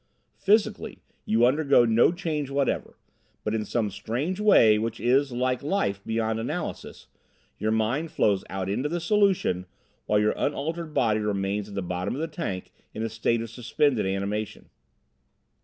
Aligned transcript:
Physically 0.39 0.97
you 1.25 1.45
undergo 1.45 1.85
no 1.85 2.11
change 2.11 2.49
whatever; 2.49 2.97
but 3.43 3.53
in 3.53 3.63
some 3.63 3.91
strange 3.91 4.39
way 4.39 4.79
which 4.79 4.99
is, 4.99 5.31
like 5.31 5.61
life, 5.61 6.03
beyond 6.03 6.39
analysis, 6.39 7.05
your 7.59 7.69
mind 7.69 8.09
flows 8.09 8.43
out 8.49 8.67
into 8.67 8.89
the 8.89 8.99
solution, 8.99 9.67
while 10.07 10.17
your 10.17 10.33
unaltered 10.35 10.95
body 10.95 11.19
remains 11.19 11.69
at 11.69 11.75
the 11.75 11.83
bottom 11.83 12.15
of 12.15 12.19
the 12.21 12.27
tank 12.27 12.71
in 12.95 13.03
a 13.03 13.09
state 13.09 13.43
of 13.43 13.51
suspended 13.51 14.07
animation. 14.07 14.71